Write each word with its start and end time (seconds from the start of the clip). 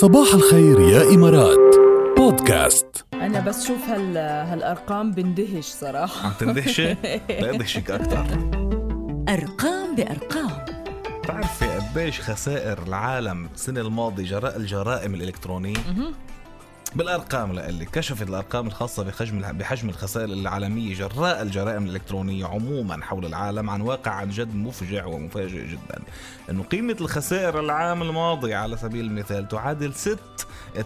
صباح 0.00 0.34
الخير 0.34 0.80
يا 0.80 1.14
إمارات. 1.14 1.76
بودكاست. 2.16 3.04
أنا 3.14 3.40
بس 3.40 3.66
شوف 3.66 3.88
هال 3.88 4.16
هالأرقام 4.16 5.12
بندهش 5.12 5.64
صراحة. 5.64 6.26
عم 6.26 6.32
تندهشي؟ 6.40 6.84
لا 7.40 7.50
ادهشك 7.54 7.90
أكثر 7.90 8.26
أرقام 9.28 9.94
بأرقام. 9.94 10.64
بتعرفي 11.22 11.66
قديش 11.66 12.20
خسائر 12.20 12.82
العالم 12.82 13.48
السنة 13.54 13.80
الماضية 13.80 14.24
جراء 14.24 14.56
الجرائم 14.56 15.14
الإلكترونية؟ 15.14 15.76
بالأرقام 16.94 17.52
لقلي 17.52 17.84
كشفت 17.84 18.28
الأرقام 18.28 18.66
الخاصة 18.66 19.04
بحجم 19.04 19.40
بحجم 19.52 19.88
الخسائر 19.88 20.28
العالمية 20.28 20.94
جراء 20.94 21.42
الجرائم 21.42 21.84
الإلكترونية 21.84 22.46
عموما 22.46 23.04
حول 23.04 23.26
العالم 23.26 23.70
عن 23.70 23.80
واقع 23.80 24.10
عن 24.10 24.28
جد 24.30 24.54
مفجع 24.54 25.06
ومفاجئ 25.06 25.66
جدا 25.66 26.02
إنه 26.50 26.62
قيمة 26.62 26.96
الخسائر 27.00 27.60
العام 27.60 28.02
الماضي 28.02 28.54
على 28.54 28.76
سبيل 28.76 29.04
المثال 29.04 29.48
تعادل 29.48 29.94
6 29.94 30.18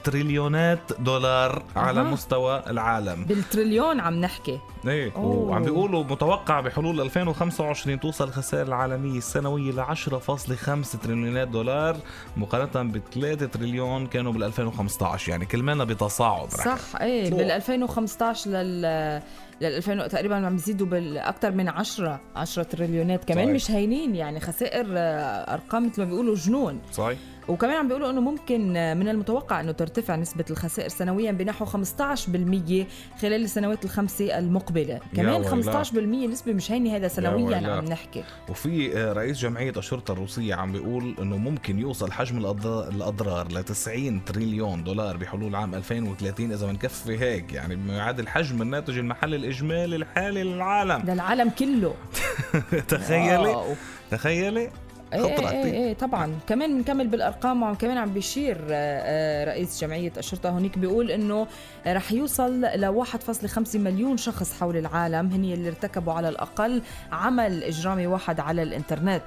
تريليونات 0.04 0.80
دولار 0.98 1.62
على 1.76 2.00
أها. 2.00 2.04
مستوى 2.04 2.62
العالم 2.66 3.24
بالتريليون 3.24 4.00
عم 4.00 4.14
نحكي 4.14 4.58
إيه 4.86 5.12
أوه. 5.16 5.36
وعم 5.36 5.62
بيقولوا 5.62 6.04
متوقع 6.04 6.60
بحلول 6.60 7.00
2025 7.00 8.00
توصل 8.00 8.28
الخسائر 8.28 8.66
العالمية 8.66 9.18
السنوية 9.18 9.72
ل 9.72 9.84
10.5 9.96 11.00
تريليونات 11.02 11.48
دولار 11.48 11.96
مقارنة 12.36 12.92
ب 12.92 13.00
3 13.14 13.46
تريليون 13.46 14.06
كانوا 14.06 14.32
بال 14.32 14.44
2015 14.44 15.30
يعني 15.30 15.46
كلمانا 15.46 15.84
بتصاعد. 15.94 16.50
صح 16.50 17.00
إيه. 17.00 17.30
بال 17.30 17.50
2015 17.50 18.50
لل 18.50 19.22
لل 19.60 19.66
2000 19.76 20.06
تقريبا 20.06 20.46
عم 20.46 20.54
يزيدوا 20.54 20.86
بالاكثر 20.86 21.50
من 21.50 21.68
10 21.68 22.20
10 22.36 22.62
تريليونات 22.62 23.24
كمان 23.24 23.44
صحيح. 23.44 23.54
مش 23.54 23.70
هينين 23.70 24.14
يعني 24.14 24.40
خسائر 24.40 24.86
آه، 24.90 25.54
أرقام 25.54 25.86
مثل 25.86 26.02
ما 26.02 26.08
بيقولوا 26.08 26.34
جنون 26.34 26.80
صحيح 26.92 27.18
وكمان 27.48 27.76
عم 27.76 27.88
بيقولوا 27.88 28.10
إنه 28.10 28.20
ممكن 28.20 28.76
آه، 28.76 28.94
من 28.94 29.08
المتوقع 29.08 29.60
إنه 29.60 29.72
ترتفع 29.72 30.16
نسبة 30.16 30.44
الخسائر 30.50 30.88
سنويا 30.88 31.32
بنحو 31.32 31.64
15% 31.64 32.86
خلال 33.22 33.44
السنوات 33.44 33.84
الخمسه 33.84 34.38
المقبلة 34.38 35.00
كمان 35.16 35.40
ويلا. 35.40 35.84
15% 35.84 35.96
نسبة 36.26 36.52
مش 36.52 36.72
هينة 36.72 36.96
هذا 36.96 37.08
سنويا. 37.08 37.56
عم 37.56 37.84
نحكي 37.84 38.24
وفي 38.48 38.98
آه، 38.98 39.12
رئيس 39.12 39.38
جمعية 39.38 39.72
الشرطة 39.76 40.12
الروسية 40.12 40.54
عم 40.54 40.72
بيقول 40.72 41.14
إنه 41.22 41.36
ممكن 41.36 41.78
يوصل 41.78 42.12
حجم 42.12 42.38
الأضرار 42.38 43.52
ل 43.52 43.62
90 43.62 44.24
تريليون 44.24 44.84
دولار 44.84 45.16
بحلول 45.16 45.56
عام 45.56 45.74
2030 45.74 46.52
إذا 46.52 46.66
بنكفي 46.66 47.18
هيك 47.20 47.52
يعني 47.52 47.76
بما 47.76 47.96
يعادل 47.96 48.28
حجم 48.28 48.62
الناتج 48.62 48.98
المحلي 48.98 49.36
الإجمالي 49.44 49.96
الحالي 49.96 50.42
للعالم. 50.42 51.02
ده 51.02 51.12
العالم 51.12 51.50
كله. 51.50 51.94
تخيلي. 52.88 53.76
تخيلي. 54.10 54.70
إيه 55.14 55.24
إيه. 55.24 55.48
إيه, 55.50 55.72
إيه 55.72 55.94
طبعا. 55.94 56.38
كمان 56.46 56.76
بنكمل 56.78 57.06
بالأرقام 57.06 57.62
وكمان 57.62 57.98
عم 57.98 58.12
بيشير 58.12 58.56
آه، 58.56 58.64
آه، 58.72 59.44
رئيس 59.44 59.80
جمعية 59.80 60.12
الشرطة 60.18 60.50
هونيك 60.50 60.78
بيقول 60.78 61.10
إنه 61.10 61.46
رح 61.86 62.12
يوصل 62.12 62.60
ل 62.60 62.86
1.5 63.04 63.78
مليون 63.78 64.16
شخص 64.16 64.60
حول 64.60 64.76
العالم 64.76 65.30
هن 65.32 65.44
اللي 65.44 65.68
ارتكبوا 65.68 66.12
على 66.12 66.28
الأقل 66.28 66.82
عمل 67.12 67.64
إجرامي 67.64 68.06
واحد 68.06 68.40
على 68.40 68.62
الإنترنت. 68.62 69.24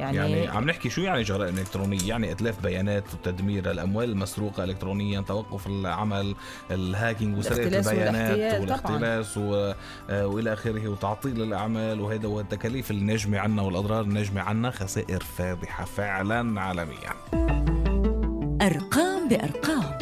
يعني, 0.00 0.16
يعني 0.16 0.48
عم 0.48 0.64
نحكي 0.64 0.90
شو 0.90 1.00
يعني 1.00 1.22
جرائم 1.22 1.58
إلكترونية؟ 1.58 2.08
يعني 2.08 2.32
إتلاف 2.32 2.62
بيانات 2.62 3.04
وتدمير 3.14 3.70
الأموال 3.70 4.10
المسروقة 4.10 4.64
الكترونيا 4.64 5.20
توقف 5.20 5.66
العمل 5.66 6.34
ال 6.70 6.78
hacking 6.78 7.38
وسرقة 7.38 7.56
الاختلاس 7.56 7.88
البيانات. 7.88 8.60
والاختلاس 8.60 9.36
و... 9.36 9.72
آه، 10.10 10.26
وإلى 10.26 10.52
آخره 10.52 10.88
وتعطيل 10.88 11.42
الأعمال 11.42 12.00
وهذا 12.00 12.28
والتكاليف 12.28 12.90
الناجمة 12.90 13.38
عنا 13.38 13.62
والأضرار 13.62 14.00
الناجمة 14.00 14.40
عنا 14.40 14.70
خسائر 14.70 15.22
فادحة 15.38 15.84
فعلا 15.84 16.60
عالميا. 16.60 17.12
أرقام 18.62 19.28
بأرقام. 19.28 19.98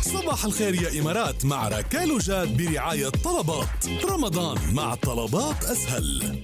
صباح 0.00 0.44
الخير 0.44 0.74
يا 0.74 1.00
إمارات 1.00 1.44
مع 1.44 1.68
ركال 1.68 2.12
وجاد 2.12 2.56
برعاية 2.56 3.08
طلبات. 3.08 4.04
رمضان 4.10 4.58
مع 4.74 4.94
طلبات 4.94 5.64
أسهل. 5.64 6.42